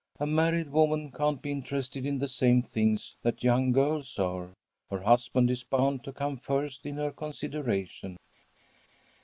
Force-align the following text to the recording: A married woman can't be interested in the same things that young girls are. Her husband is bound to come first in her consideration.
A 0.19 0.25
married 0.25 0.71
woman 0.71 1.11
can't 1.11 1.39
be 1.43 1.51
interested 1.51 2.07
in 2.07 2.17
the 2.17 2.27
same 2.27 2.63
things 2.63 3.17
that 3.21 3.43
young 3.43 3.71
girls 3.71 4.17
are. 4.17 4.55
Her 4.89 5.01
husband 5.03 5.51
is 5.51 5.63
bound 5.63 6.03
to 6.05 6.11
come 6.11 6.37
first 6.37 6.87
in 6.87 6.97
her 6.97 7.11
consideration. 7.11 8.17